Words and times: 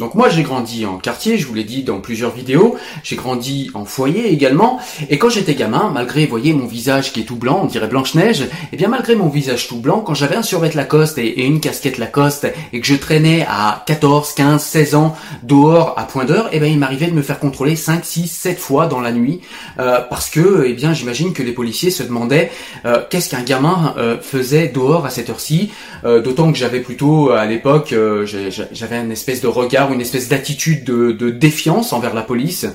Donc 0.00 0.14
moi 0.14 0.30
j'ai 0.30 0.42
grandi 0.42 0.86
en 0.86 0.96
quartier, 0.96 1.36
je 1.36 1.46
vous 1.46 1.52
l'ai 1.52 1.62
dit 1.62 1.82
dans 1.82 2.00
plusieurs 2.00 2.30
vidéos, 2.30 2.74
j'ai 3.04 3.16
grandi 3.16 3.70
en 3.74 3.84
foyer 3.84 4.32
également, 4.32 4.80
et 5.10 5.18
quand 5.18 5.28
j'étais 5.28 5.54
gamin, 5.54 5.90
malgré, 5.92 6.24
vous 6.24 6.30
voyez, 6.30 6.54
mon 6.54 6.64
visage 6.64 7.12
qui 7.12 7.20
est 7.20 7.24
tout 7.24 7.36
blanc, 7.36 7.60
on 7.64 7.66
dirait 7.66 7.86
Blanche-Neige, 7.86 8.46
et 8.72 8.76
bien 8.78 8.88
malgré 8.88 9.14
mon 9.14 9.28
visage 9.28 9.68
tout 9.68 9.76
blanc, 9.76 10.00
quand 10.00 10.14
j'avais 10.14 10.36
un 10.36 10.42
survêt 10.42 10.70
Lacoste 10.74 11.18
et, 11.18 11.44
une 11.44 11.60
casquette 11.60 11.98
Lacoste, 11.98 12.50
et 12.72 12.80
que 12.80 12.86
je 12.86 12.94
traînais 12.94 13.44
à 13.46 13.84
14, 13.86 14.32
15, 14.32 14.62
16 14.62 14.94
ans 14.94 15.14
dehors 15.42 15.92
à 15.98 16.04
point 16.04 16.24
d'heure, 16.24 16.48
et 16.54 16.60
bien 16.60 16.68
il 16.68 16.78
m'arrivait 16.78 17.08
de 17.08 17.14
me 17.14 17.22
faire 17.22 17.38
contrôler 17.38 17.76
5, 17.76 18.02
6, 18.02 18.26
7 18.26 18.58
fois 18.58 18.86
dans 18.86 19.00
la 19.02 19.12
nuit, 19.12 19.42
euh, 19.80 20.00
parce 20.08 20.30
que, 20.30 20.64
eh 20.66 20.72
bien 20.72 20.94
j'imagine 20.94 21.34
que 21.34 21.42
les 21.42 21.52
policiers 21.52 21.90
se 21.90 22.02
demandaient 22.02 22.50
euh, 22.86 23.02
qu'est-ce 23.10 23.28
qu'un 23.28 23.42
gamin 23.42 23.94
euh, 23.98 24.16
faisait 24.18 24.68
dehors 24.68 25.04
à 25.04 25.10
cette 25.10 25.28
heure-ci, 25.28 25.70
euh, 26.04 26.22
d'autant 26.22 26.50
que 26.52 26.58
j'avais 26.58 26.80
plutôt 26.80 27.30
à 27.30 27.44
l'époque, 27.44 27.92
euh, 27.92 28.24
j'avais 28.24 28.96
une 28.96 29.12
espèce 29.12 29.42
de 29.42 29.46
regard, 29.46 29.89
une 29.92 30.00
espèce 30.00 30.28
d'attitude 30.28 30.84
de, 30.84 31.12
de 31.12 31.30
défiance 31.30 31.92
envers 31.92 32.14
la 32.14 32.22
police, 32.22 32.66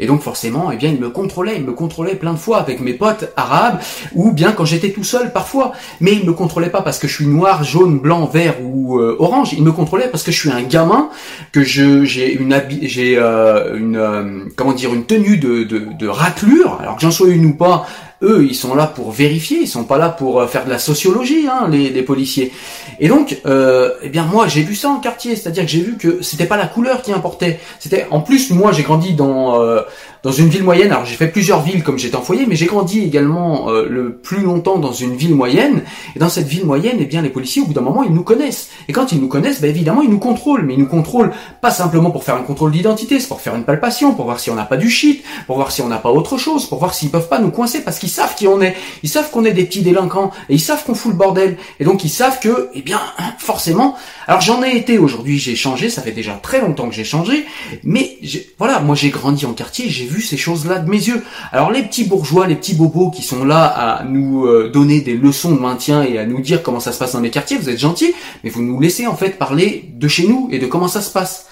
et 0.00 0.06
donc 0.06 0.22
forcément, 0.22 0.70
eh 0.72 0.76
bien, 0.76 0.90
il 0.90 1.00
me 1.00 1.10
contrôlait, 1.10 1.56
il 1.56 1.64
me 1.64 1.72
contrôlait 1.72 2.14
plein 2.14 2.32
de 2.32 2.38
fois 2.38 2.58
avec 2.58 2.80
mes 2.80 2.94
potes 2.94 3.32
arabes, 3.36 3.78
ou 4.14 4.32
bien 4.32 4.52
quand 4.52 4.64
j'étais 4.64 4.90
tout 4.90 5.04
seul 5.04 5.32
parfois. 5.32 5.72
Mais 6.00 6.12
il 6.12 6.24
me 6.24 6.32
contrôlait 6.32 6.70
pas 6.70 6.82
parce 6.82 6.98
que 6.98 7.08
je 7.08 7.14
suis 7.14 7.26
noir, 7.26 7.64
jaune, 7.64 7.98
blanc, 7.98 8.26
vert 8.26 8.56
ou 8.62 8.98
euh, 8.98 9.16
orange. 9.18 9.52
Il 9.52 9.62
me 9.62 9.72
contrôlait 9.72 10.08
parce 10.08 10.22
que 10.22 10.32
je 10.32 10.38
suis 10.38 10.50
un 10.50 10.62
gamin, 10.62 11.08
que 11.52 11.62
je 11.62 12.04
j'ai 12.04 12.34
une 12.34 12.60
j'ai 12.82 13.16
euh, 13.18 13.76
une 13.76 13.96
euh, 13.96 14.44
comment 14.56 14.72
dire 14.72 14.92
une 14.92 15.04
tenue 15.04 15.36
de, 15.36 15.64
de, 15.64 15.86
de 15.98 16.08
raclure. 16.08 16.78
Alors 16.80 16.96
que 16.96 17.02
j'en 17.02 17.10
sois 17.10 17.28
une 17.28 17.46
ou 17.46 17.54
pas, 17.54 17.86
eux, 18.24 18.44
ils 18.44 18.54
sont 18.54 18.74
là 18.74 18.86
pour 18.86 19.12
vérifier, 19.12 19.58
ils 19.60 19.68
sont 19.68 19.84
pas 19.84 19.98
là 19.98 20.08
pour 20.08 20.40
euh, 20.40 20.46
faire 20.46 20.64
de 20.64 20.70
la 20.70 20.78
sociologie, 20.78 21.46
hein, 21.48 21.68
les, 21.70 21.90
les 21.90 22.02
policiers. 22.02 22.52
Et 23.00 23.08
donc, 23.08 23.40
euh, 23.46 23.90
eh 24.02 24.08
bien 24.08 24.24
moi, 24.24 24.48
j'ai 24.48 24.62
vu 24.62 24.74
ça 24.74 24.88
en 24.88 24.98
quartier, 24.98 25.36
c'est-à-dire 25.36 25.64
que 25.64 25.70
j'ai 25.70 25.80
vu 25.80 25.96
que 25.96 26.22
c'était 26.22 26.46
pas 26.46 26.56
la 26.56 26.66
couleur 26.66 27.02
qui 27.02 27.12
importait. 27.12 27.60
C'était, 27.78 28.06
en 28.10 28.20
plus, 28.20 28.50
moi, 28.50 28.72
j'ai 28.72 28.82
grandi 28.82 29.14
dans 29.14 29.60
euh, 29.60 29.82
dans 30.24 30.32
une 30.32 30.48
ville 30.48 30.64
moyenne. 30.64 30.90
Alors 30.90 31.04
j'ai 31.04 31.16
fait 31.16 31.28
plusieurs 31.28 31.62
villes 31.62 31.84
comme 31.84 31.98
j'étais 31.98 32.16
en 32.16 32.22
foyer, 32.22 32.46
mais 32.46 32.56
j'ai 32.56 32.66
grandi 32.66 33.02
également 33.02 33.70
euh, 33.70 33.86
le 33.88 34.14
plus 34.16 34.40
longtemps 34.40 34.78
dans 34.78 34.92
une 34.92 35.14
ville 35.14 35.34
moyenne. 35.34 35.82
Et 36.16 36.18
dans 36.18 36.30
cette 36.30 36.48
ville 36.48 36.64
moyenne, 36.64 36.96
eh 36.98 37.04
bien 37.04 37.20
les 37.20 37.28
policiers, 37.28 37.62
au 37.62 37.66
bout 37.66 37.74
d'un 37.74 37.82
moment, 37.82 38.02
ils 38.02 38.12
nous 38.12 38.24
connaissent. 38.24 38.70
Et 38.88 38.92
quand 38.92 39.12
ils 39.12 39.20
nous 39.20 39.28
connaissent, 39.28 39.60
ben, 39.60 39.68
évidemment, 39.68 40.02
ils 40.02 40.10
nous 40.10 40.18
contrôlent. 40.18 40.64
Mais 40.64 40.74
ils 40.74 40.80
nous 40.80 40.86
contrôlent 40.86 41.30
pas 41.60 41.70
simplement 41.70 42.10
pour 42.10 42.24
faire 42.24 42.36
un 42.36 42.42
contrôle 42.42 42.72
d'identité, 42.72 43.20
c'est 43.20 43.28
pour 43.28 43.42
faire 43.42 43.54
une 43.54 43.64
palpation, 43.64 44.14
pour 44.14 44.24
voir 44.24 44.40
si 44.40 44.50
on 44.50 44.54
n'a 44.54 44.64
pas 44.64 44.78
du 44.78 44.88
shit, 44.88 45.22
pour 45.46 45.56
voir 45.56 45.70
si 45.70 45.82
on 45.82 45.88
n'a 45.88 45.98
pas 45.98 46.10
autre 46.10 46.38
chose, 46.38 46.66
pour 46.66 46.78
voir 46.78 46.94
s'ils 46.94 47.10
peuvent 47.10 47.28
pas 47.28 47.38
nous 47.38 47.50
coincer, 47.50 47.82
parce 47.84 47.98
qu'ils 47.98 48.08
savent 48.14 48.34
qui 48.34 48.46
on 48.48 48.60
est. 48.60 48.74
Ils 49.02 49.08
savent 49.08 49.30
qu'on 49.30 49.44
est 49.44 49.52
des 49.52 49.64
petits 49.64 49.82
délinquants 49.82 50.30
et 50.48 50.54
ils 50.54 50.60
savent 50.60 50.84
qu'on 50.84 50.94
fout 50.94 51.12
le 51.12 51.18
bordel. 51.18 51.56
Et 51.80 51.84
donc 51.84 52.04
ils 52.04 52.10
savent 52.10 52.40
que, 52.40 52.70
eh 52.74 52.82
bien, 52.82 53.00
forcément. 53.38 53.96
Alors 54.26 54.40
j'en 54.40 54.62
ai 54.62 54.76
été 54.76 54.98
aujourd'hui, 54.98 55.38
j'ai 55.38 55.56
changé. 55.56 55.90
Ça 55.90 56.02
fait 56.02 56.12
déjà 56.12 56.32
très 56.42 56.60
longtemps 56.60 56.88
que 56.88 56.94
j'ai 56.94 57.04
changé, 57.04 57.44
mais 57.82 58.18
voilà, 58.58 58.80
moi 58.80 58.94
j'ai 58.94 59.10
grandi 59.10 59.46
en 59.46 59.52
quartier, 59.52 59.88
j'ai 59.88 60.06
vu 60.06 60.22
ces 60.22 60.36
choses-là 60.36 60.78
de 60.78 60.88
mes 60.88 60.96
yeux. 60.96 61.22
Alors 61.52 61.70
les 61.70 61.82
petits 61.82 62.04
bourgeois, 62.04 62.46
les 62.46 62.54
petits 62.54 62.74
bobos 62.74 63.10
qui 63.10 63.22
sont 63.22 63.44
là 63.44 63.64
à 63.64 64.04
nous 64.04 64.46
euh, 64.46 64.70
donner 64.72 65.00
des 65.00 65.14
leçons 65.14 65.54
de 65.54 65.60
maintien 65.60 66.02
et 66.02 66.18
à 66.18 66.26
nous 66.26 66.40
dire 66.40 66.62
comment 66.62 66.80
ça 66.80 66.92
se 66.92 66.98
passe 66.98 67.12
dans 67.12 67.20
les 67.20 67.30
quartiers, 67.30 67.56
vous 67.56 67.68
êtes 67.68 67.78
gentils, 67.78 68.14
mais 68.42 68.50
vous 68.50 68.62
nous 68.62 68.80
laissez 68.80 69.06
en 69.06 69.16
fait 69.16 69.38
parler 69.38 69.90
de 69.94 70.08
chez 70.08 70.26
nous 70.26 70.48
et 70.52 70.58
de 70.58 70.66
comment 70.66 70.88
ça 70.88 71.02
se 71.02 71.10
passe. 71.10 71.46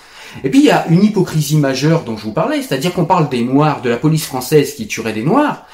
Et 0.45 0.51
puis 0.51 0.61
il 0.61 0.67
y 0.67 0.71
a 0.71 0.87
une 0.89 1.05
hypocrisie 1.05 1.57
majeure 1.57 2.05
dont 2.05 2.17
je 2.17 2.25
vous 2.25 2.33
parlais, 2.33 2.63
c'est-à-dire 2.63 2.93
qu'on 2.93 3.05
parle 3.05 3.29
des 3.29 3.43
Noirs, 3.43 3.83
de 3.83 3.91
la 3.91 3.97
police 3.97 4.25
française 4.25 4.75
qui 4.75 4.87
tuerait 4.87 5.13
des 5.13 5.23
Noirs, 5.23 5.67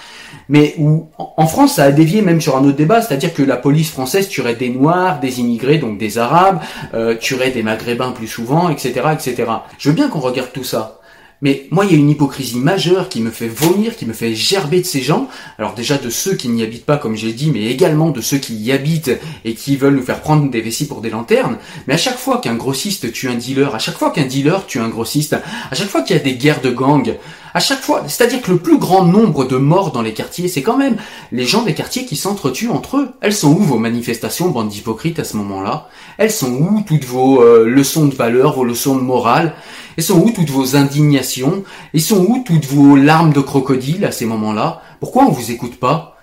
mais 0.48 0.74
où 0.78 1.08
en 1.18 1.46
France 1.46 1.74
ça 1.76 1.84
a 1.84 1.90
dévié 1.90 2.22
même 2.22 2.40
sur 2.40 2.56
un 2.56 2.64
autre 2.64 2.76
débat, 2.76 3.02
c'est-à-dire 3.02 3.34
que 3.34 3.42
la 3.42 3.56
police 3.56 3.90
française 3.90 4.28
tuerait 4.28 4.54
des 4.54 4.70
Noirs, 4.70 5.20
des 5.20 5.40
immigrés, 5.40 5.78
donc 5.78 5.98
des 5.98 6.18
Arabes, 6.18 6.60
euh, 6.94 7.14
tuerait 7.14 7.50
des 7.50 7.62
Maghrébins 7.62 8.12
plus 8.12 8.26
souvent, 8.26 8.68
etc., 8.68 8.92
etc. 9.12 9.44
Je 9.78 9.90
veux 9.90 9.94
bien 9.94 10.08
qu'on 10.08 10.20
regarde 10.20 10.52
tout 10.52 10.64
ça. 10.64 10.98
Mais 11.40 11.66
moi, 11.70 11.84
il 11.84 11.92
y 11.92 11.94
a 11.94 11.98
une 11.98 12.10
hypocrisie 12.10 12.58
majeure 12.58 13.08
qui 13.08 13.20
me 13.20 13.30
fait 13.30 13.46
vomir, 13.46 13.96
qui 13.96 14.06
me 14.06 14.12
fait 14.12 14.34
gerber 14.34 14.80
de 14.80 14.86
ces 14.86 15.02
gens. 15.02 15.28
Alors 15.58 15.74
déjà 15.74 15.96
de 15.96 16.10
ceux 16.10 16.34
qui 16.34 16.48
n'y 16.48 16.64
habitent 16.64 16.84
pas, 16.84 16.96
comme 16.96 17.14
j'ai 17.14 17.32
dit, 17.32 17.50
mais 17.52 17.66
également 17.66 18.10
de 18.10 18.20
ceux 18.20 18.38
qui 18.38 18.56
y 18.56 18.72
habitent 18.72 19.12
et 19.44 19.54
qui 19.54 19.76
veulent 19.76 19.94
nous 19.94 20.02
faire 20.02 20.20
prendre 20.20 20.50
des 20.50 20.60
vessies 20.60 20.88
pour 20.88 21.00
des 21.00 21.10
lanternes. 21.10 21.58
Mais 21.86 21.94
à 21.94 21.98
chaque 21.98 22.18
fois 22.18 22.38
qu'un 22.38 22.56
grossiste 22.56 23.12
tue 23.12 23.28
un 23.28 23.36
dealer, 23.36 23.72
à 23.72 23.78
chaque 23.78 23.98
fois 23.98 24.10
qu'un 24.10 24.26
dealer 24.26 24.66
tue 24.66 24.80
un 24.80 24.88
grossiste, 24.88 25.34
à 25.70 25.74
chaque 25.74 25.88
fois 25.88 26.02
qu'il 26.02 26.16
y 26.16 26.18
a 26.18 26.22
des 26.22 26.34
guerres 26.34 26.60
de 26.60 26.70
gangs, 26.70 27.14
à 27.58 27.60
chaque 27.60 27.80
fois, 27.80 28.04
c'est-à-dire 28.06 28.40
que 28.40 28.52
le 28.52 28.58
plus 28.58 28.78
grand 28.78 29.04
nombre 29.04 29.44
de 29.44 29.56
morts 29.56 29.90
dans 29.90 30.00
les 30.00 30.14
quartiers, 30.14 30.46
c'est 30.46 30.62
quand 30.62 30.76
même 30.76 30.96
les 31.32 31.44
gens 31.44 31.64
des 31.64 31.74
quartiers 31.74 32.06
qui 32.06 32.14
s'entretuent 32.14 32.70
entre 32.70 32.98
eux. 32.98 33.08
Elles 33.20 33.34
sont 33.34 33.50
où 33.50 33.58
vos 33.58 33.78
manifestations, 33.78 34.50
bande 34.50 34.68
d'hypocrites, 34.68 35.18
à 35.18 35.24
ce 35.24 35.36
moment-là? 35.38 35.88
Elles 36.18 36.30
sont 36.30 36.52
où 36.52 36.84
toutes 36.86 37.04
vos 37.04 37.42
euh, 37.42 37.68
leçons 37.68 38.06
de 38.06 38.14
valeur, 38.14 38.54
vos 38.54 38.62
leçons 38.62 38.94
de 38.94 39.00
morale? 39.00 39.54
Elles 39.96 40.04
sont 40.04 40.20
où 40.20 40.30
toutes 40.30 40.50
vos 40.50 40.76
indignations? 40.76 41.64
Elles 41.92 42.00
sont 42.00 42.24
où 42.28 42.44
toutes 42.46 42.66
vos 42.66 42.94
larmes 42.94 43.32
de 43.32 43.40
crocodile 43.40 44.04
à 44.04 44.12
ces 44.12 44.24
moments-là? 44.24 44.80
Pourquoi 45.00 45.24
on 45.24 45.32
vous 45.32 45.50
écoute 45.50 45.80
pas? 45.80 46.16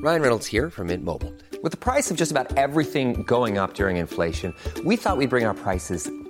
Ryan 0.00 0.20
Reynolds 0.20 0.46
here 0.46 0.70
from 0.70 0.86
Mint 0.86 1.02
Mobile. 1.02 1.32
With 1.60 1.72
the 1.72 1.76
price 1.76 2.12
of 2.12 2.16
just 2.16 2.30
about 2.30 2.56
everything 2.56 3.24
going 3.26 3.58
up 3.58 3.74
during 3.74 3.96
inflation, 3.96 4.54
we 4.84 4.96
thought 4.96 5.16
we'd 5.16 5.30
bring 5.30 5.44
our 5.44 5.54
prices 5.54 6.08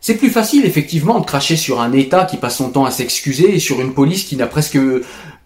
C'est 0.00 0.14
plus 0.14 0.30
facile 0.30 0.64
effectivement 0.64 1.20
de 1.20 1.26
cracher 1.26 1.56
sur 1.56 1.80
un 1.80 1.92
État 1.92 2.24
qui 2.24 2.38
passe 2.38 2.56
son 2.56 2.70
temps 2.70 2.86
à 2.86 2.90
s'excuser 2.90 3.54
et 3.54 3.58
sur 3.58 3.82
une 3.82 3.92
police 3.92 4.24
qui 4.24 4.36
n'a 4.36 4.46
presque 4.46 4.78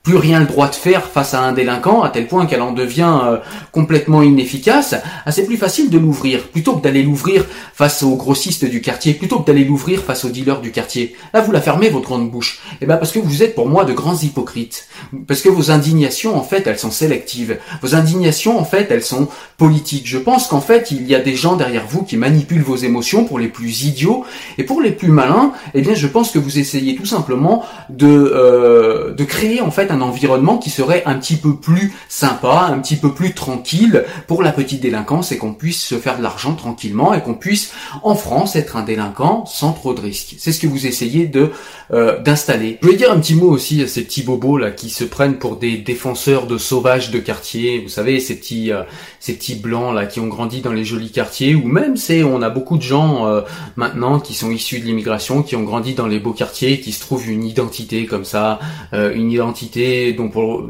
plus 0.04 0.18
rien 0.18 0.38
le 0.38 0.46
droit 0.46 0.68
de 0.68 0.74
faire 0.74 1.06
face 1.06 1.32
à 1.32 1.40
un 1.40 1.52
délinquant, 1.52 2.02
à 2.02 2.10
tel 2.10 2.28
point 2.28 2.44
qu'elle 2.44 2.60
en 2.60 2.72
devient 2.72 3.18
euh, 3.24 3.38
complètement 3.72 4.22
inefficace, 4.22 4.94
ah, 5.24 5.32
c'est 5.32 5.46
plus 5.46 5.56
facile 5.56 5.88
de 5.88 5.98
l'ouvrir, 5.98 6.42
plutôt 6.48 6.76
que 6.76 6.82
d'aller 6.82 7.02
l'ouvrir 7.02 7.46
face 7.72 8.02
aux 8.02 8.14
grossistes 8.14 8.66
du 8.66 8.82
quartier, 8.82 9.14
plutôt 9.14 9.40
que 9.40 9.46
d'aller 9.46 9.64
l'ouvrir 9.64 10.02
face 10.02 10.26
aux 10.26 10.28
dealers 10.28 10.60
du 10.60 10.72
quartier. 10.72 11.16
Là, 11.32 11.40
vous 11.40 11.52
la 11.52 11.62
fermez, 11.62 11.88
votre 11.88 12.04
grande 12.04 12.30
bouche. 12.30 12.60
Eh 12.82 12.86
ben, 12.86 12.98
parce 12.98 13.12
que 13.12 13.18
vous 13.18 13.42
êtes 13.42 13.54
pour 13.54 13.66
moi 13.66 13.86
de 13.86 13.94
grands 13.94 14.20
hypocrites. 14.20 14.88
Parce 15.26 15.40
que 15.40 15.48
vos 15.48 15.70
indignations, 15.70 16.36
en 16.36 16.42
fait, 16.42 16.66
elles 16.66 16.78
sont 16.78 16.90
sélectives. 16.90 17.56
Vos 17.80 17.94
indignations, 17.94 18.58
en 18.58 18.64
fait, 18.64 18.90
elles 18.90 19.02
sont 19.02 19.28
politiques. 19.56 20.06
Je 20.06 20.18
pense 20.18 20.48
qu'en 20.48 20.60
fait, 20.60 20.90
il 20.90 21.08
y 21.08 21.14
a 21.14 21.20
des 21.20 21.34
gens 21.34 21.56
derrière 21.56 21.86
vous 21.86 22.02
qui 22.02 22.18
manipulent 22.18 22.62
vos 22.62 22.76
émotions 22.76 23.24
pour 23.24 23.38
les 23.38 23.48
plus 23.48 23.84
idiots 23.84 24.26
et 24.58 24.64
pour 24.64 24.82
les 24.82 24.90
plus 24.90 25.08
malins, 25.08 25.52
eh 25.72 25.80
bien, 25.80 25.94
je 25.94 26.06
pense 26.06 26.30
que 26.30 26.38
vous 26.38 26.58
essayez 26.58 26.94
tout 26.94 27.06
simplement 27.06 27.64
de, 27.88 28.06
euh, 28.06 29.14
de 29.14 29.24
créer, 29.24 29.62
en 29.62 29.70
fait, 29.70 29.90
un 29.94 30.00
environnement 30.00 30.58
qui 30.58 30.70
serait 30.70 31.02
un 31.06 31.14
petit 31.14 31.36
peu 31.36 31.56
plus 31.56 31.94
sympa, 32.08 32.68
un 32.70 32.78
petit 32.78 32.96
peu 32.96 33.12
plus 33.12 33.32
tranquille 33.32 34.04
pour 34.26 34.42
la 34.42 34.52
petite 34.52 34.80
délinquance 34.80 35.32
et 35.32 35.38
qu'on 35.38 35.54
puisse 35.54 35.82
se 35.82 35.96
faire 35.96 36.18
de 36.18 36.22
l'argent 36.22 36.54
tranquillement 36.54 37.14
et 37.14 37.20
qu'on 37.20 37.34
puisse 37.34 37.72
en 38.02 38.14
France 38.14 38.56
être 38.56 38.76
un 38.76 38.82
délinquant 38.82 39.46
sans 39.46 39.72
trop 39.72 39.94
de 39.94 40.00
risques. 40.00 40.34
C'est 40.38 40.52
ce 40.52 40.60
que 40.60 40.66
vous 40.66 40.86
essayez 40.86 41.26
de 41.26 41.50
euh, 41.92 42.20
d'installer. 42.20 42.78
Je 42.82 42.88
vais 42.88 42.96
dire 42.96 43.12
un 43.12 43.20
petit 43.20 43.34
mot 43.34 43.50
aussi 43.50 43.82
à 43.82 43.86
ces 43.86 44.04
petits 44.04 44.22
bobos 44.22 44.58
là 44.58 44.70
qui 44.70 44.88
se 44.88 45.04
prennent 45.04 45.38
pour 45.38 45.56
des 45.56 45.76
défenseurs 45.76 46.46
de 46.46 46.58
sauvages 46.58 47.10
de 47.10 47.18
quartier. 47.18 47.80
Vous 47.80 47.88
savez 47.88 48.20
ces 48.20 48.36
petits 48.36 48.72
euh, 48.72 48.82
ces 49.20 49.34
petits 49.34 49.54
blancs 49.54 49.94
là 49.94 50.06
qui 50.06 50.18
ont 50.20 50.26
grandi 50.26 50.60
dans 50.60 50.72
les 50.72 50.84
jolis 50.84 51.10
quartiers 51.10 51.54
ou 51.54 51.66
même 51.68 51.96
c'est 51.96 52.24
on 52.24 52.42
a 52.42 52.50
beaucoup 52.50 52.78
de 52.78 52.82
gens 52.82 53.26
euh, 53.26 53.42
maintenant 53.76 54.18
qui 54.18 54.34
sont 54.34 54.50
issus 54.50 54.80
de 54.80 54.86
l'immigration 54.86 55.42
qui 55.42 55.56
ont 55.56 55.62
grandi 55.62 55.94
dans 55.94 56.06
les 56.06 56.18
beaux 56.18 56.32
quartiers 56.32 56.80
qui 56.80 56.92
se 56.92 57.00
trouvent 57.00 57.28
une 57.30 57.44
identité 57.44 58.06
comme 58.06 58.24
ça, 58.24 58.58
une 58.92 59.30
identité 59.30 59.83
dont, 60.16 60.28
pour, 60.28 60.66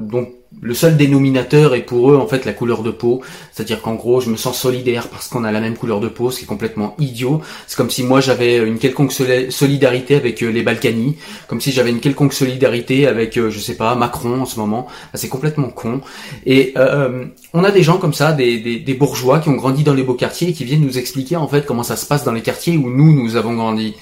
le 0.62 0.74
seul 0.74 0.96
dénominateur 0.96 1.74
est 1.74 1.82
pour 1.82 2.10
eux 2.10 2.16
en 2.16 2.26
fait 2.26 2.44
la 2.44 2.52
couleur 2.52 2.82
de 2.82 2.90
peau. 2.90 3.20
C'est-à-dire 3.52 3.82
qu'en 3.82 3.94
gros, 3.94 4.20
je 4.20 4.30
me 4.30 4.36
sens 4.36 4.58
solidaire 4.58 5.08
parce 5.08 5.28
qu'on 5.28 5.44
a 5.44 5.52
la 5.52 5.60
même 5.60 5.76
couleur 5.76 6.00
de 6.00 6.08
peau, 6.08 6.30
ce 6.30 6.38
qui 6.38 6.44
est 6.44 6.48
complètement 6.48 6.94
idiot. 6.98 7.40
C'est 7.66 7.76
comme 7.76 7.90
si 7.90 8.02
moi 8.02 8.20
j'avais 8.20 8.58
une 8.58 8.78
quelconque 8.78 9.12
solidarité 9.12 10.16
avec 10.16 10.42
euh, 10.42 10.50
les 10.50 10.62
Balkany, 10.62 11.16
comme 11.48 11.60
si 11.60 11.72
j'avais 11.72 11.90
une 11.90 12.00
quelconque 12.00 12.32
solidarité 12.32 13.06
avec, 13.06 13.36
euh, 13.36 13.50
je 13.50 13.58
sais 13.58 13.76
pas, 13.76 13.94
Macron 13.94 14.40
en 14.40 14.46
ce 14.46 14.58
moment. 14.58 14.86
C'est 15.14 15.28
complètement 15.28 15.68
con. 15.68 16.00
Et 16.46 16.72
euh, 16.76 17.26
on 17.52 17.64
a 17.64 17.70
des 17.70 17.82
gens 17.82 17.98
comme 17.98 18.14
ça, 18.14 18.32
des, 18.32 18.58
des 18.58 18.94
bourgeois 18.94 19.40
qui 19.40 19.48
ont 19.48 19.56
grandi 19.56 19.82
dans 19.82 19.94
les 19.94 20.02
beaux 20.02 20.14
quartiers 20.14 20.48
et 20.48 20.52
qui 20.52 20.64
viennent 20.64 20.84
nous 20.84 20.98
expliquer 20.98 21.36
en 21.36 21.48
fait 21.48 21.66
comment 21.66 21.82
ça 21.82 21.96
se 21.96 22.06
passe 22.06 22.24
dans 22.24 22.32
les 22.32 22.42
quartiers 22.42 22.76
où 22.76 22.90
nous, 22.90 23.12
nous 23.12 23.36
avons 23.36 23.54
grandi. 23.54 23.94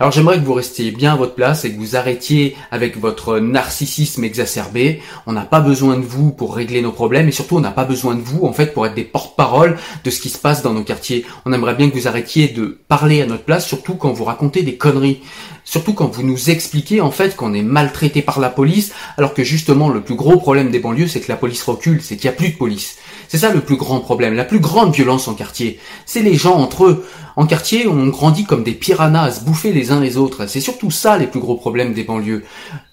Alors 0.00 0.12
j'aimerais 0.12 0.38
que 0.38 0.44
vous 0.44 0.54
restiez 0.54 0.90
bien 0.90 1.12
à 1.12 1.16
votre 1.16 1.34
place 1.34 1.64
et 1.64 1.72
que 1.72 1.78
vous 1.78 1.96
arrêtiez 1.96 2.56
avec 2.70 2.98
votre 2.98 3.38
narcissisme 3.38 4.24
exacerbé. 4.24 5.00
On 5.26 5.32
n'a 5.32 5.42
pas 5.42 5.60
besoin 5.60 5.96
de 5.96 6.04
vous 6.04 6.30
pour 6.30 6.56
régler 6.56 6.82
nos 6.82 6.92
problèmes 6.92 7.28
et 7.28 7.32
surtout 7.32 7.56
on 7.56 7.60
n'a 7.60 7.70
pas 7.70 7.84
besoin 7.84 8.14
de 8.14 8.20
vous 8.20 8.44
en 8.46 8.52
fait 8.52 8.74
pour 8.74 8.86
être 8.86 8.94
des 8.94 9.04
porte-parole 9.04 9.78
de 10.04 10.10
ce 10.10 10.20
qui 10.20 10.28
se 10.28 10.38
passe 10.38 10.62
dans 10.62 10.72
nos 10.72 10.82
quartiers. 10.82 11.24
On 11.44 11.52
aimerait 11.52 11.74
bien 11.74 11.90
que 11.90 11.98
vous 11.98 12.08
arrêtiez 12.08 12.48
de 12.48 12.78
parler 12.88 13.22
à 13.22 13.26
notre 13.26 13.44
place, 13.44 13.66
surtout 13.66 13.94
quand 13.94 14.12
vous 14.12 14.24
racontez 14.24 14.62
des 14.62 14.76
conneries. 14.76 15.20
Surtout 15.64 15.92
quand 15.92 16.08
vous 16.08 16.24
nous 16.24 16.50
expliquez 16.50 17.00
en 17.00 17.12
fait 17.12 17.36
qu'on 17.36 17.54
est 17.54 17.62
maltraité 17.62 18.20
par 18.20 18.40
la 18.40 18.48
police, 18.48 18.92
alors 19.16 19.32
que 19.32 19.44
justement 19.44 19.88
le 19.88 20.00
plus 20.00 20.16
gros 20.16 20.38
problème 20.38 20.70
des 20.70 20.80
banlieues 20.80 21.06
c'est 21.06 21.20
que 21.20 21.30
la 21.30 21.36
police 21.36 21.62
recule, 21.62 22.02
c'est 22.02 22.16
qu'il 22.16 22.28
n'y 22.28 22.34
a 22.34 22.36
plus 22.36 22.50
de 22.50 22.56
police. 22.56 22.96
C'est 23.28 23.38
ça 23.38 23.52
le 23.52 23.60
plus 23.60 23.76
grand 23.76 24.00
problème, 24.00 24.34
la 24.34 24.44
plus 24.44 24.58
grande 24.58 24.92
violence 24.92 25.28
en 25.28 25.34
quartier. 25.34 25.78
C'est 26.04 26.22
les 26.22 26.34
gens 26.34 26.56
entre 26.56 26.86
eux. 26.86 27.06
En 27.36 27.46
quartier, 27.46 27.86
on 27.86 28.08
grandit 28.08 28.44
comme 28.44 28.62
des 28.62 28.72
piranhas 28.72 29.24
à 29.24 29.30
se 29.30 29.44
bouffer 29.44 29.72
les 29.72 29.90
uns 29.90 30.00
les 30.00 30.16
autres. 30.16 30.46
C'est 30.46 30.60
surtout 30.60 30.90
ça 30.90 31.16
les 31.16 31.26
plus 31.26 31.40
gros 31.40 31.54
problèmes 31.54 31.94
des 31.94 32.04
banlieues. 32.04 32.44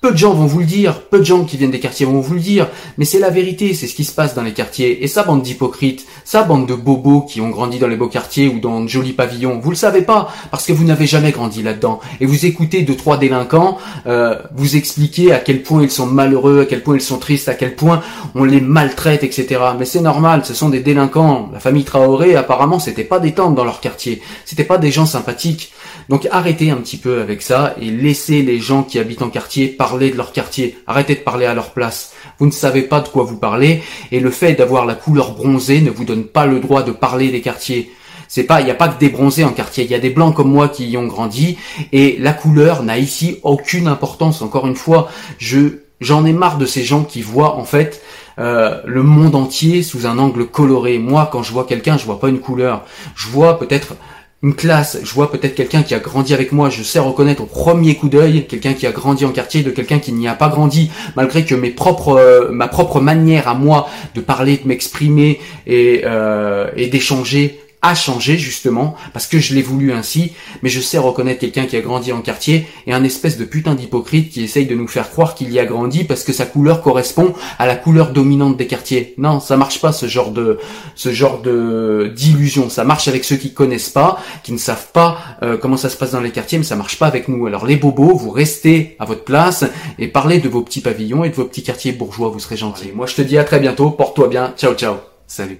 Peu 0.01 0.11
de 0.11 0.17
gens 0.17 0.33
vont 0.33 0.45
vous 0.45 0.59
le 0.59 0.65
dire, 0.65 1.01
peu 1.01 1.19
de 1.19 1.25
gens 1.25 1.43
qui 1.43 1.57
viennent 1.57 1.71
des 1.71 1.81
quartiers 1.81 2.05
vont 2.05 2.21
vous 2.21 2.35
le 2.35 2.39
dire, 2.39 2.69
mais 2.97 3.03
c'est 3.03 3.19
la 3.19 3.29
vérité, 3.29 3.73
c'est 3.73 3.87
ce 3.87 3.95
qui 3.95 4.05
se 4.05 4.13
passe 4.13 4.33
dans 4.35 4.43
les 4.43 4.53
quartiers. 4.53 5.03
Et 5.03 5.07
ça, 5.07 5.23
bande 5.23 5.41
d'hypocrites, 5.41 6.05
ça, 6.23 6.43
bande 6.43 6.67
de 6.67 6.73
bobos 6.73 7.23
qui 7.23 7.41
ont 7.41 7.49
grandi 7.49 7.79
dans 7.79 7.87
les 7.87 7.97
beaux 7.97 8.07
quartiers 8.07 8.47
ou 8.47 8.59
dans 8.59 8.79
de 8.79 8.87
jolis 8.87 9.11
pavillons, 9.11 9.59
vous 9.59 9.71
le 9.71 9.75
savez 9.75 10.01
pas, 10.01 10.31
parce 10.51 10.65
que 10.65 10.71
vous 10.71 10.85
n'avez 10.85 11.05
jamais 11.05 11.31
grandi 11.31 11.61
là-dedans. 11.63 11.99
Et 12.21 12.25
vous 12.25 12.45
écoutez 12.45 12.83
deux, 12.83 12.95
trois 12.95 13.17
délinquants, 13.17 13.77
euh, 14.07 14.37
vous 14.55 14.77
expliquer 14.77 15.33
à 15.33 15.39
quel 15.39 15.63
point 15.63 15.83
ils 15.83 15.91
sont 15.91 16.05
malheureux, 16.05 16.61
à 16.61 16.65
quel 16.65 16.81
point 16.81 16.95
ils 16.95 17.01
sont 17.01 17.17
tristes, 17.17 17.49
à 17.49 17.53
quel 17.53 17.75
point 17.75 18.01
on 18.35 18.45
les 18.45 18.61
maltraite, 18.61 19.25
etc. 19.25 19.59
Mais 19.77 19.83
c'est 19.83 19.99
normal, 19.99 20.45
ce 20.45 20.53
sont 20.53 20.69
des 20.69 20.79
délinquants. 20.79 21.49
La 21.51 21.59
famille 21.59 21.83
Traoré, 21.83 22.37
apparemment, 22.37 22.79
c'était 22.79 23.03
pas 23.03 23.19
des 23.19 23.33
tentes 23.33 23.55
dans 23.55 23.65
leur 23.65 23.81
quartier. 23.81 24.21
C'était 24.45 24.63
pas 24.63 24.77
des 24.77 24.91
gens 24.91 25.05
sympathiques. 25.05 25.73
Donc 26.09 26.27
arrêtez 26.31 26.71
un 26.71 26.77
petit 26.77 26.97
peu 26.97 27.21
avec 27.21 27.41
ça 27.41 27.75
et 27.79 27.91
laissez 27.91 28.41
les 28.41 28.59
gens 28.59 28.83
qui 28.83 28.99
habitent 28.99 29.21
en 29.21 29.29
quartier 29.29 29.67
parler 29.67 30.11
de 30.11 30.17
leur 30.17 30.31
quartier. 30.31 30.77
Arrêtez 30.87 31.15
de 31.15 31.21
parler 31.21 31.45
à 31.45 31.53
leur 31.53 31.71
place. 31.71 32.13
Vous 32.39 32.45
ne 32.45 32.51
savez 32.51 32.81
pas 32.81 33.01
de 33.01 33.07
quoi 33.07 33.23
vous 33.23 33.37
parlez 33.37 33.81
et 34.11 34.19
le 34.19 34.31
fait 34.31 34.53
d'avoir 34.53 34.85
la 34.85 34.95
couleur 34.95 35.33
bronzée 35.33 35.81
ne 35.81 35.91
vous 35.91 36.05
donne 36.05 36.25
pas 36.25 36.45
le 36.45 36.59
droit 36.59 36.83
de 36.83 36.91
parler 36.91 37.29
des 37.29 37.41
quartiers. 37.41 37.91
C'est 38.27 38.43
pas, 38.43 38.61
il 38.61 38.65
n'y 38.65 38.71
a 38.71 38.75
pas 38.75 38.89
que 38.89 38.99
des 38.99 39.09
bronzés 39.09 39.43
en 39.43 39.51
quartier. 39.51 39.83
Il 39.83 39.91
y 39.91 39.95
a 39.95 39.99
des 39.99 40.11
blancs 40.11 40.35
comme 40.35 40.51
moi 40.51 40.69
qui 40.69 40.87
y 40.87 40.97
ont 40.97 41.07
grandi 41.07 41.57
et 41.91 42.17
la 42.19 42.33
couleur 42.33 42.83
n'a 42.83 42.97
ici 42.97 43.39
aucune 43.43 43.87
importance. 43.87 44.41
Encore 44.41 44.67
une 44.67 44.75
fois, 44.75 45.09
je 45.39 45.79
j'en 45.99 46.25
ai 46.25 46.33
marre 46.33 46.57
de 46.57 46.65
ces 46.65 46.83
gens 46.83 47.03
qui 47.03 47.21
voient 47.21 47.55
en 47.55 47.65
fait 47.65 48.01
euh, 48.37 48.81
le 48.85 49.03
monde 49.03 49.35
entier 49.35 49.83
sous 49.83 50.05
un 50.05 50.17
angle 50.17 50.45
coloré. 50.45 50.97
Moi, 50.97 51.27
quand 51.31 51.43
je 51.43 51.51
vois 51.51 51.65
quelqu'un, 51.65 51.97
je 51.97 52.05
vois 52.05 52.19
pas 52.19 52.29
une 52.29 52.39
couleur. 52.39 52.85
Je 53.15 53.27
vois 53.27 53.59
peut-être 53.59 53.95
une 54.41 54.55
classe, 54.55 54.99
je 55.03 55.13
vois 55.13 55.31
peut-être 55.31 55.53
quelqu'un 55.53 55.83
qui 55.83 55.93
a 55.93 55.99
grandi 55.99 56.33
avec 56.33 56.53
moi, 56.53 56.69
je 56.69 56.81
sais 56.81 56.99
reconnaître 56.99 57.43
au 57.43 57.45
premier 57.45 57.95
coup 57.95 58.07
d'œil 58.07 58.47
quelqu'un 58.47 58.73
qui 58.73 58.87
a 58.87 58.91
grandi 58.91 59.25
en 59.25 59.31
quartier 59.31 59.63
de 59.63 59.69
quelqu'un 59.69 59.99
qui 59.99 60.13
n'y 60.13 60.29
a 60.29 60.33
pas 60.33 60.47
grandi, 60.47 60.91
malgré 61.17 61.43
que 61.43 61.55
mes 61.55 61.71
propres, 61.71 62.17
euh, 62.17 62.49
ma 62.49 62.69
propre 62.69 63.01
manière 63.01 63.49
à 63.49 63.53
moi 63.53 63.89
de 64.15 64.21
parler, 64.21 64.57
de 64.57 64.67
m'exprimer 64.67 65.39
et, 65.67 66.03
euh, 66.05 66.69
et 66.77 66.87
d'échanger 66.87 67.59
a 67.81 67.95
changé 67.95 68.37
justement 68.37 68.95
parce 69.13 69.27
que 69.27 69.39
je 69.39 69.53
l'ai 69.53 69.61
voulu 69.61 69.93
ainsi, 69.93 70.33
mais 70.61 70.69
je 70.69 70.81
sais 70.81 70.97
reconnaître 70.97 71.39
quelqu'un 71.39 71.65
qui 71.65 71.77
a 71.77 71.81
grandi 71.81 72.11
en 72.11 72.21
quartier 72.21 72.67
et 72.87 72.93
un 72.93 73.03
espèce 73.03 73.37
de 73.37 73.45
putain 73.45 73.75
d'hypocrite 73.75 74.31
qui 74.31 74.43
essaye 74.43 74.65
de 74.65 74.75
nous 74.75 74.87
faire 74.87 75.09
croire 75.09 75.35
qu'il 75.35 75.51
y 75.51 75.59
a 75.59 75.65
grandi 75.65 76.03
parce 76.03 76.23
que 76.23 76.33
sa 76.33 76.45
couleur 76.45 76.81
correspond 76.81 77.33
à 77.57 77.65
la 77.65 77.75
couleur 77.75 78.11
dominante 78.11 78.57
des 78.57 78.67
quartiers. 78.67 79.13
Non, 79.17 79.39
ça 79.39 79.55
marche 79.57 79.79
pas 79.79 79.91
ce 79.91 80.07
genre 80.07 80.31
de 80.31 80.59
ce 80.95 81.11
genre 81.11 81.41
de 81.41 82.11
d'illusion. 82.15 82.69
Ça 82.69 82.83
marche 82.83 83.07
avec 83.07 83.23
ceux 83.23 83.37
qui 83.37 83.53
connaissent 83.53 83.89
pas, 83.89 84.19
qui 84.43 84.51
ne 84.51 84.57
savent 84.57 84.91
pas 84.91 85.17
euh, 85.43 85.57
comment 85.57 85.77
ça 85.77 85.89
se 85.89 85.97
passe 85.97 86.11
dans 86.11 86.21
les 86.21 86.31
quartiers, 86.31 86.57
mais 86.57 86.63
ça 86.63 86.75
marche 86.75 86.99
pas 86.99 87.07
avec 87.07 87.27
nous. 87.27 87.45
Alors 87.47 87.65
les 87.65 87.77
bobos, 87.77 88.15
vous 88.15 88.31
restez 88.31 88.95
à 88.99 89.05
votre 89.05 89.23
place 89.23 89.63
et 89.97 90.07
parlez 90.07 90.39
de 90.39 90.49
vos 90.49 90.61
petits 90.61 90.81
pavillons 90.81 91.23
et 91.23 91.29
de 91.29 91.35
vos 91.35 91.45
petits 91.45 91.63
quartiers 91.63 91.91
bourgeois, 91.93 92.29
vous 92.29 92.39
serez 92.39 92.57
gentils. 92.57 92.91
Moi 92.93 93.05
je 93.05 93.15
te 93.15 93.21
dis 93.21 93.37
à 93.37 93.43
très 93.43 93.59
bientôt, 93.59 93.91
porte-toi 93.91 94.27
bien, 94.27 94.53
ciao 94.57 94.73
ciao. 94.73 94.95
Salut. 95.27 95.59